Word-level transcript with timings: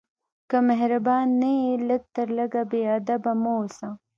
که 0.49 0.57
مهربان 0.69 1.25
نه 1.41 1.49
یې، 1.61 1.69
لږ 1.87 2.03
تر 2.15 2.27
لږه 2.37 2.61
بېادبه 2.71 3.31
مه 3.41 3.51
اوسه. 3.57 3.87